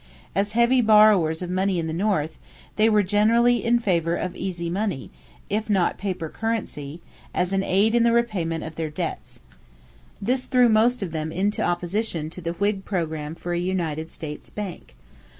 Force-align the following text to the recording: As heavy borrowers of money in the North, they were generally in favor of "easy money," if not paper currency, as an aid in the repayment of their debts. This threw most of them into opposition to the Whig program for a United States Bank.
As 0.33 0.53
heavy 0.53 0.81
borrowers 0.81 1.43
of 1.43 1.51
money 1.51 1.77
in 1.77 1.85
the 1.85 1.93
North, 1.93 2.39
they 2.75 2.89
were 2.89 3.03
generally 3.03 3.63
in 3.63 3.77
favor 3.77 4.15
of 4.15 4.35
"easy 4.35 4.67
money," 4.67 5.11
if 5.47 5.69
not 5.69 5.99
paper 5.99 6.27
currency, 6.27 7.01
as 7.35 7.53
an 7.53 7.61
aid 7.61 7.93
in 7.93 8.01
the 8.01 8.11
repayment 8.11 8.63
of 8.63 8.77
their 8.77 8.89
debts. 8.89 9.41
This 10.19 10.45
threw 10.45 10.69
most 10.69 11.03
of 11.03 11.11
them 11.11 11.31
into 11.31 11.61
opposition 11.61 12.31
to 12.31 12.41
the 12.41 12.53
Whig 12.53 12.83
program 12.83 13.35
for 13.35 13.53
a 13.53 13.59
United 13.59 14.09
States 14.09 14.49
Bank. 14.49 14.95